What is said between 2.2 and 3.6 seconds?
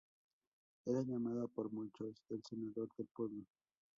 "El senador del pueblo".